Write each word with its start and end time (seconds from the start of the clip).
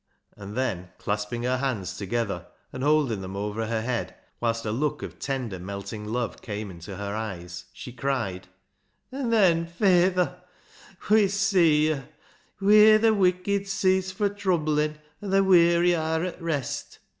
And 0.35 0.57
then 0.57 0.89
clasping 0.97 1.43
her 1.43 1.57
hands 1.57 1.95
together, 1.95 2.47
and 2.73 2.81
holding 2.81 3.21
them 3.21 3.35
over 3.35 3.67
her 3.67 3.83
head, 3.83 4.15
whilst 4.39 4.65
a 4.65 4.71
look 4.71 5.03
of 5.03 5.19
tender 5.19 5.59
melting 5.59 6.05
love 6.05 6.41
came 6.41 6.71
into 6.71 6.95
her 6.95 7.15
eyes, 7.15 7.65
she 7.71 7.91
cried 7.91 8.47
—"An' 9.11 9.29
then, 9.29 9.67
fayther, 9.67 10.41
we'est 11.07 11.35
see 11.39 11.89
yo' 11.89 12.03
—'wheer 12.59 12.97
the 12.97 13.13
wicked 13.13 13.67
cease 13.67 14.11
fro' 14.11 14.29
troublin', 14.29 14.97
an' 15.21 15.29
the 15.29 15.43
weary 15.43 15.93
are 15.95 16.23
at 16.23 16.41
rest.' 16.41 16.97